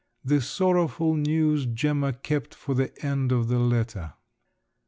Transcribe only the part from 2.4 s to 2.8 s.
for